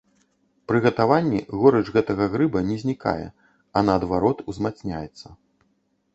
[0.69, 3.23] Пры гатаванні горыч гэтага грыба не знікае,
[3.75, 5.27] а наадварот, узмацняецца.